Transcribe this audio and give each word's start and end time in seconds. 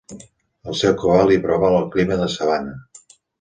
Al 0.71 0.77
seu 0.79 0.95
cabal 1.01 1.33
hi 1.35 1.37
preval 1.43 1.77
el 1.81 1.85
clima 1.97 2.19
de 2.23 2.31
sabana. 2.37 2.75